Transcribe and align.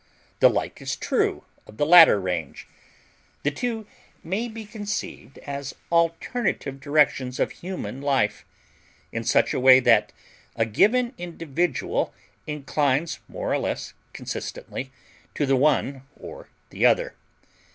The 0.39 0.49
like 0.49 0.81
is 0.81 0.95
true 0.95 1.43
of 1.67 1.77
the 1.77 1.85
latter 1.85 2.19
range. 2.19 2.67
The 3.43 3.51
two 3.51 3.85
may 4.23 4.47
be 4.47 4.65
conceived 4.65 5.37
as 5.45 5.75
alternative 5.91 6.79
directions 6.79 7.39
of 7.39 7.51
human 7.51 8.01
life, 8.01 8.43
in 9.11 9.23
such 9.23 9.53
a 9.53 9.59
way 9.59 9.79
that 9.81 10.11
a 10.55 10.65
given 10.65 11.13
individual 11.19 12.15
inclines 12.47 13.19
more 13.27 13.53
or 13.53 13.59
less 13.59 13.93
consistently 14.11 14.91
to 15.35 15.45
the 15.45 15.55
one 15.55 16.01
or 16.15 16.47
the 16.71 16.83
other. 16.83 17.13